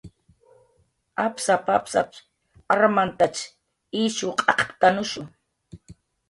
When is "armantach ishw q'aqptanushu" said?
2.77-5.29